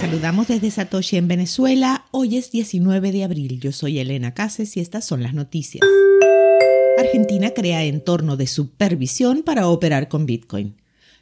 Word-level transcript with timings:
saludamos 0.00 0.48
desde 0.48 0.70
Satoshi 0.70 1.18
en 1.18 1.28
Venezuela. 1.28 2.06
Hoy 2.10 2.38
es 2.38 2.50
19 2.50 3.12
de 3.12 3.22
abril. 3.22 3.60
Yo 3.60 3.70
soy 3.70 3.98
Elena 3.98 4.32
Cases 4.32 4.74
y 4.78 4.80
estas 4.80 5.04
son 5.04 5.22
las 5.22 5.34
noticias. 5.34 5.86
Argentina 6.98 7.50
crea 7.50 7.84
entorno 7.84 8.38
de 8.38 8.46
supervisión 8.46 9.42
para 9.42 9.68
operar 9.68 10.08
con 10.08 10.24
Bitcoin. 10.24 10.76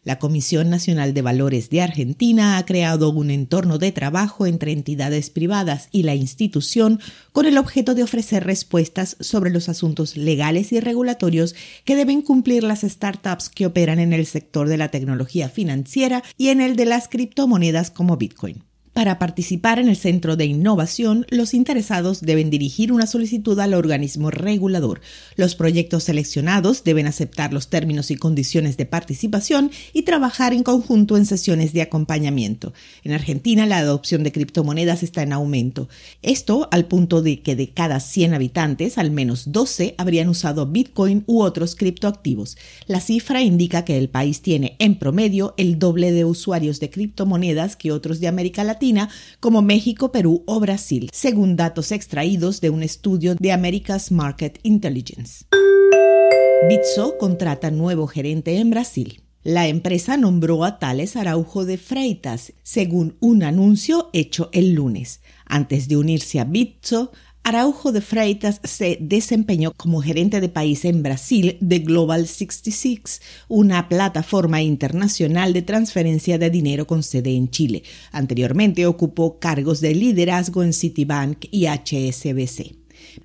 La 0.04 0.20
Comisión 0.20 0.70
Nacional 0.70 1.12
de 1.12 1.22
Valores 1.22 1.70
de 1.70 1.82
Argentina 1.82 2.56
ha 2.56 2.64
creado 2.66 3.10
un 3.10 3.32
entorno 3.32 3.78
de 3.78 3.91
trabajo 3.91 4.46
entre 4.46 4.70
entidades 4.70 5.29
privadas 5.29 5.88
y 5.90 6.04
la 6.04 6.14
institución 6.14 7.00
con 7.32 7.46
el 7.46 7.58
objeto 7.58 7.96
de 7.96 8.04
ofrecer 8.04 8.45
respuestas 8.45 9.16
sobre 9.18 9.50
los 9.50 9.68
asuntos 9.68 10.16
legales 10.16 10.72
y 10.72 10.79
regulatorios 10.79 11.56
que 11.84 11.96
deben 11.96 12.22
cumplir 12.22 12.62
las 12.62 12.82
startups 12.82 13.48
que 13.48 13.66
operan 13.66 13.98
en 13.98 14.12
el 14.12 14.24
sector 14.24 14.68
de 14.68 14.76
la 14.76 14.92
tecnología 14.92 15.48
financiera 15.48 16.23
y 16.37 16.51
en 16.51 16.60
el 16.60 16.76
de 16.76 16.84
las 16.84 17.09
criptomonedas 17.09 17.90
como 17.90 18.16
Bitcoin. 18.16 18.67
Para 18.98 19.20
participar 19.20 19.79
en 19.79 19.88
el 19.88 19.97
centro 19.97 20.34
de 20.34 20.45
innovación, 20.45 21.25
los 21.30 21.55
interesados 21.55 22.20
deben 22.20 22.51
dirigir 22.51 22.93
una 22.93 23.07
solicitud 23.07 23.57
al 23.61 23.74
organismo 23.74 24.33
regulador. 24.33 25.01
Los 25.37 25.55
proyectos 25.55 26.02
seleccionados 26.02 26.83
deben 26.83 27.07
aceptar 27.07 27.52
los 27.52 27.69
términos 27.69 28.11
y 28.11 28.16
condiciones 28.16 28.77
de 28.77 28.87
participación 28.87 29.71
y 29.93 30.02
trabajar 30.02 30.52
en 30.52 30.65
conjunto 30.65 31.16
en 31.16 31.27
sesiones 31.27 31.73
de 31.73 31.83
acompañamiento. 31.83 32.73
En 33.05 33.12
Argentina, 33.12 33.66
la 33.66 33.79
adopción 33.79 34.24
de 34.24 34.33
criptomonedas 34.33 35.05
está 35.05 35.23
en 35.23 35.33
aumento. 35.33 35.88
Esto 36.23 36.69
al 36.73 36.87
punto 36.87 37.23
de 37.23 37.41
que 37.41 37.55
de 37.55 37.69
cada 37.71 38.01
100 38.01 38.35
habitantes, 38.35 38.99
al 38.99 39.12
menos 39.12 39.52
12 39.52 39.95
habrían 39.96 40.29
usado 40.29 40.66
Bitcoin 40.66 41.23
u 41.29 41.43
otros 41.43 41.77
criptoactivos. 41.77 42.59
La 42.88 43.01
cifra 43.01 43.43
indica 43.43 43.85
que 43.85 43.96
el 43.96 44.09
país 44.09 44.43
tiene 44.43 44.74
en 44.80 44.99
promedio 44.99 45.55
el 45.57 45.79
doble 45.79 46.10
de 46.10 46.24
usuarios 46.24 46.80
de 46.80 46.90
criptomonedas 46.90 47.77
que 47.77 47.93
otros 47.93 48.18
de 48.18 48.27
América 48.27 48.65
Latina 48.65 48.87
como 49.40 49.62
México, 49.62 50.12
Perú 50.12 50.42
o 50.46 50.60
Brasil, 50.60 51.10
según 51.12 51.56
datos 51.56 51.92
extraídos 51.92 52.60
de 52.60 52.70
un 52.70 52.82
estudio 52.82 53.34
de 53.34 53.52
America's 53.52 54.10
Market 54.10 54.58
Intelligence. 54.62 55.44
Bitso 56.68 57.16
contrata 57.18 57.70
nuevo 57.70 58.06
gerente 58.06 58.59
en 58.59 58.70
Brasil. 58.70 59.22
La 59.44 59.68
empresa 59.68 60.16
nombró 60.16 60.64
a 60.64 60.78
Tales 60.78 61.16
Araujo 61.16 61.64
de 61.64 61.78
Freitas, 61.78 62.52
según 62.62 63.16
un 63.20 63.42
anuncio 63.42 64.10
hecho 64.12 64.50
el 64.53 64.75
lunes. 64.75 65.20
Antes 65.47 65.88
de 65.88 65.97
unirse 65.97 66.41
a 66.41 66.44
Bitso, 66.44 67.12
Araujo 67.42 67.92
de 67.92 68.00
Freitas 68.00 68.60
se 68.62 68.98
desempeñó 69.00 69.72
como 69.76 70.03
gerente 70.03 70.41
de 70.41 70.48
país 70.48 70.84
en 70.84 71.03
Brasil 71.03 71.56
de 71.60 71.78
Global 71.78 72.26
66, 72.26 73.22
una 73.48 73.88
plataforma 73.88 74.62
internacional 74.62 75.53
de 75.53 75.62
transferencia 75.62 76.38
de 76.38 76.50
dinero 76.50 76.86
con 76.86 77.03
sede 77.03 77.34
en 77.34 77.50
Chile. 77.50 77.82
Anteriormente 78.12 78.86
ocupó 78.86 79.38
cargos 79.38 79.81
de 79.81 79.94
liderazgo 79.94 80.62
en 80.62 80.72
Citibank 80.72 81.47
y 81.50 81.66
HSBC. 81.66 82.78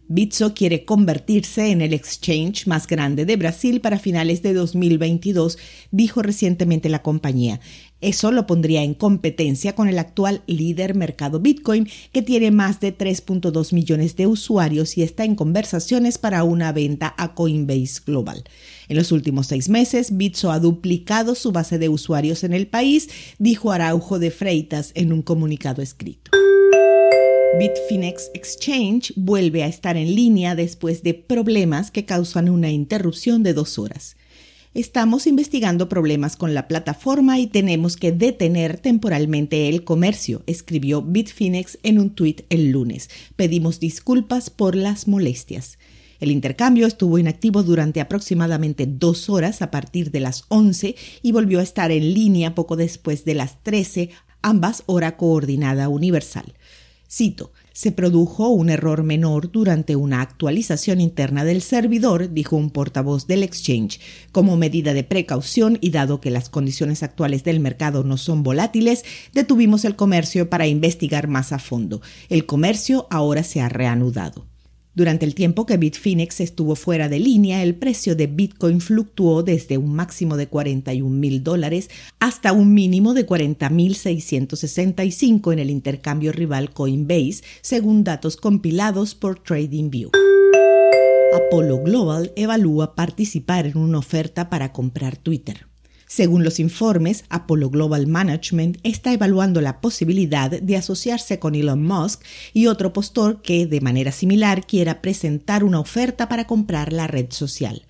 Bitso 0.07 0.53
quiere 0.53 0.85
convertirse 0.85 1.71
en 1.71 1.81
el 1.81 1.93
exchange 1.93 2.67
más 2.67 2.87
grande 2.87 3.25
de 3.25 3.35
Brasil 3.35 3.81
para 3.81 3.99
finales 3.99 4.41
de 4.41 4.53
2022, 4.53 5.57
dijo 5.91 6.21
recientemente 6.21 6.89
la 6.89 7.01
compañía. 7.01 7.59
Eso 8.03 8.33
lo 8.33 8.45
pondría 8.45 8.83
en 8.83 8.95
competencia 8.95 9.75
con 9.75 9.87
el 9.87 9.97
actual 9.97 10.41
líder 10.45 10.93
mercado 10.93 11.39
Bitcoin, 11.39 11.87
que 12.11 12.21
tiene 12.21 12.51
más 12.51 12.81
de 12.81 12.95
3.2 12.95 13.71
millones 13.73 14.17
de 14.17 14.27
usuarios 14.27 14.97
y 14.97 15.03
está 15.03 15.23
en 15.23 15.35
conversaciones 15.35 16.17
para 16.17 16.43
una 16.43 16.73
venta 16.73 17.15
a 17.17 17.33
Coinbase 17.33 18.01
Global. 18.05 18.43
En 18.89 18.97
los 18.97 19.13
últimos 19.13 19.47
seis 19.47 19.69
meses, 19.69 20.17
Bitso 20.17 20.51
ha 20.51 20.59
duplicado 20.59 21.33
su 21.33 21.53
base 21.53 21.79
de 21.79 21.87
usuarios 21.87 22.43
en 22.43 22.53
el 22.53 22.67
país, 22.67 23.07
dijo 23.39 23.71
Araujo 23.71 24.19
de 24.19 24.31
Freitas 24.31 24.91
en 24.95 25.13
un 25.13 25.21
comunicado 25.21 25.81
escrito. 25.81 26.42
Bitfinex 27.59 28.31
Exchange 28.33 29.13
vuelve 29.15 29.61
a 29.61 29.67
estar 29.67 29.95
en 29.95 30.15
línea 30.15 30.55
después 30.55 31.03
de 31.03 31.13
problemas 31.13 31.91
que 31.91 32.03
causan 32.03 32.49
una 32.49 32.71
interrupción 32.71 33.43
de 33.43 33.53
dos 33.53 33.77
horas. 33.77 34.15
Estamos 34.73 35.27
investigando 35.27 35.87
problemas 35.87 36.35
con 36.35 36.55
la 36.55 36.67
plataforma 36.67 37.37
y 37.37 37.45
tenemos 37.45 37.95
que 37.95 38.11
detener 38.11 38.79
temporalmente 38.79 39.69
el 39.69 39.83
comercio, 39.83 40.41
escribió 40.47 41.03
Bitfinex 41.03 41.77
en 41.83 41.99
un 41.99 42.09
tuit 42.09 42.41
el 42.49 42.71
lunes. 42.71 43.11
Pedimos 43.35 43.79
disculpas 43.79 44.49
por 44.49 44.75
las 44.75 45.07
molestias. 45.07 45.77
El 46.19 46.31
intercambio 46.31 46.87
estuvo 46.87 47.19
inactivo 47.19 47.61
durante 47.61 48.01
aproximadamente 48.01 48.87
dos 48.87 49.29
horas 49.29 49.61
a 49.61 49.69
partir 49.69 50.09
de 50.09 50.21
las 50.21 50.45
11 50.47 50.95
y 51.21 51.31
volvió 51.31 51.59
a 51.59 51.63
estar 51.63 51.91
en 51.91 52.15
línea 52.15 52.55
poco 52.55 52.75
después 52.77 53.25
de 53.25 53.35
las 53.35 53.61
13, 53.61 54.09
ambas 54.41 54.81
hora 54.87 55.17
coordinada 55.17 55.87
universal. 55.87 56.55
Cito, 57.15 57.51
se 57.73 57.91
produjo 57.91 58.47
un 58.47 58.71
error 58.71 59.03
menor 59.03 59.51
durante 59.51 59.95
una 59.95 60.21
actualización 60.21 60.99
interna 60.99 61.45
del 61.45 61.61
servidor, 61.61 62.33
dijo 62.33 62.55
un 62.55 62.71
portavoz 62.71 63.27
del 63.27 63.43
exchange. 63.43 63.99
Como 64.31 64.57
medida 64.57 64.95
de 64.95 65.03
precaución 65.03 65.77
y 65.79 65.91
dado 65.91 66.19
que 66.19 66.31
las 66.31 66.49
condiciones 66.49 67.03
actuales 67.03 67.43
del 67.43 67.59
mercado 67.59 68.03
no 68.03 68.17
son 68.17 68.41
volátiles, 68.41 69.05
detuvimos 69.31 69.85
el 69.85 69.95
comercio 69.95 70.49
para 70.49 70.65
investigar 70.65 71.27
más 71.27 71.51
a 71.51 71.59
fondo. 71.59 72.01
El 72.29 72.47
comercio 72.47 73.05
ahora 73.11 73.43
se 73.43 73.61
ha 73.61 73.69
reanudado. 73.69 74.52
Durante 74.95 75.25
el 75.25 75.33
tiempo 75.33 75.65
que 75.65 75.77
Bitfinex 75.77 76.39
estuvo 76.39 76.75
fuera 76.75 77.09
de 77.09 77.17
línea, 77.17 77.63
el 77.63 77.73
precio 77.73 78.15
de 78.15 78.27
Bitcoin 78.27 78.79
fluctuó 78.79 79.41
desde 79.41 79.79
un 79.79 79.95
máximo 79.95 80.37
de 80.37 80.45
41 80.47 81.09
mil 81.09 81.43
dólares 81.43 81.89
hasta 82.19 82.53
un 82.53 82.75
mínimo 82.75 83.15
de 83.15 83.25
40.665 83.25 85.51
en 85.51 85.57
el 85.57 85.71
intercambio 85.71 86.31
rival 86.31 86.71
Coinbase, 86.71 87.41
según 87.61 88.03
datos 88.03 88.37
compilados 88.37 89.15
por 89.15 89.41
TradingView. 89.41 90.11
Apollo 91.33 91.81
Global 91.81 92.31
evalúa 92.35 92.93
participar 92.93 93.65
en 93.65 93.79
una 93.79 93.97
oferta 93.97 94.51
para 94.51 94.71
comprar 94.71 95.17
Twitter. 95.17 95.72
Según 96.07 96.43
los 96.43 96.59
informes, 96.59 97.25
Apollo 97.29 97.69
Global 97.69 98.07
Management 98.07 98.77
está 98.83 99.13
evaluando 99.13 99.61
la 99.61 99.81
posibilidad 99.81 100.49
de 100.49 100.77
asociarse 100.77 101.39
con 101.39 101.55
Elon 101.55 101.83
Musk 101.83 102.23
y 102.53 102.67
otro 102.67 102.93
postor 102.93 103.41
que, 103.41 103.65
de 103.65 103.81
manera 103.81 104.11
similar, 104.11 104.67
quiera 104.67 105.01
presentar 105.01 105.63
una 105.63 105.79
oferta 105.79 106.29
para 106.29 106.45
comprar 106.45 106.93
la 106.93 107.07
red 107.07 107.31
social. 107.31 107.85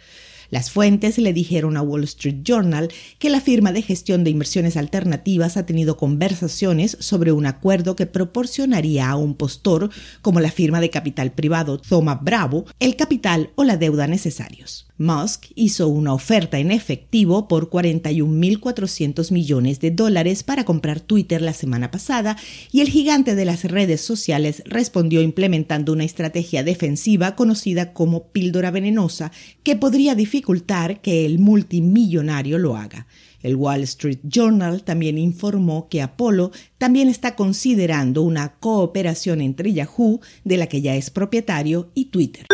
Las 0.54 0.70
fuentes 0.70 1.18
le 1.18 1.34
dijeron 1.34 1.78
a 1.78 1.82
Wall 1.82 2.04
Street 2.04 2.44
Journal 2.44 2.90
que 3.18 3.32
la 3.32 3.42
firma 3.42 3.72
de 3.72 3.82
gestión 3.82 4.24
de 4.24 4.30
inversiones 4.30 4.78
alternativas 4.78 5.58
ha 5.58 5.66
tenido 5.66 5.98
conversaciones 5.98 6.96
sobre 7.00 7.32
un 7.32 7.48
acuerdo 7.48 7.96
que 7.96 8.06
proporcionaría 8.06 9.10
a 9.10 9.16
un 9.16 9.34
postor, 9.34 9.90
como 10.22 10.42
la 10.42 10.52
firma 10.52 10.80
de 10.80 10.92
capital 10.92 11.32
privado 11.32 11.80
Thoma 11.80 12.20
Bravo, 12.22 12.66
el 12.80 12.96
capital 12.96 13.50
o 13.56 13.64
la 13.64 13.78
deuda 13.78 14.06
necesarios. 14.06 14.86
Musk 15.00 15.48
hizo 15.56 15.88
una 15.88 16.14
oferta 16.14 16.60
en 16.60 16.70
efectivo 16.70 17.48
por 17.48 17.72
41.400 17.72 19.32
millones 19.32 19.80
de 19.80 19.90
dólares 19.90 20.44
para 20.44 20.66
comprar 20.66 21.00
Twitter 21.00 21.42
la 21.42 21.54
semana 21.54 21.90
pasada 21.90 22.38
y 22.72 22.82
el 22.82 22.90
gigante 22.90 23.34
de 23.34 23.46
las 23.46 23.64
redes 23.64 24.02
sociales 24.02 24.62
respondió 24.66 25.24
implementando 25.24 25.94
una 25.94 26.04
estrategia 26.04 26.64
defensiva 26.64 27.36
conocida 27.36 27.92
como 27.92 28.28
píldora 28.28 28.70
venenosa 28.70 29.32
que 29.64 29.76
podría 29.76 30.14
que 31.02 31.26
el 31.26 31.40
multimillonario 31.40 32.58
lo 32.58 32.76
haga. 32.76 33.08
El 33.42 33.56
Wall 33.56 33.84
Street 33.84 34.20
Journal 34.24 34.84
también 34.84 35.18
informó 35.18 35.90
que 35.90 36.02
Apollo 36.02 36.52
también 36.78 37.10
está 37.10 37.36
considerando 37.36 38.22
una 38.22 38.56
cooperación 38.60 39.42
entre 39.42 39.74
Yahoo, 39.74 40.22
de 40.44 40.58
la 40.58 40.68
que 40.68 40.82
ya 40.82 40.96
es 40.96 41.10
propietario, 41.10 41.90
y 41.94 42.06
Twitter. 42.06 42.46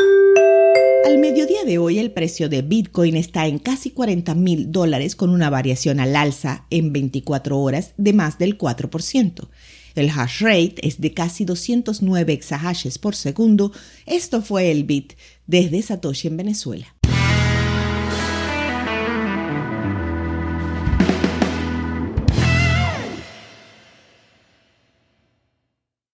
Al 1.05 1.17
mediodía 1.17 1.63
de 1.65 1.77
hoy 1.77 1.99
el 1.99 2.11
precio 2.11 2.49
de 2.49 2.61
Bitcoin 2.61 3.15
está 3.15 3.47
en 3.47 3.59
casi 3.59 3.91
40 3.91 4.35
mil 4.35 4.71
dólares 4.71 5.15
con 5.15 5.29
una 5.29 5.49
variación 5.49 5.99
al 5.99 6.15
alza 6.15 6.65
en 6.69 6.93
24 6.93 7.57
horas 7.57 7.93
de 7.97 8.13
más 8.13 8.37
del 8.37 8.57
4%. 8.57 9.47
El 9.95 10.09
hash 10.09 10.41
rate 10.41 10.75
es 10.87 11.01
de 11.01 11.13
casi 11.13 11.45
209 11.45 12.33
exahashes 12.33 12.99
por 12.99 13.15
segundo. 13.15 13.71
Esto 14.05 14.41
fue 14.41 14.71
el 14.71 14.83
Bit 14.83 15.13
desde 15.47 15.81
Satoshi 15.81 16.27
en 16.27 16.37
Venezuela. 16.37 16.98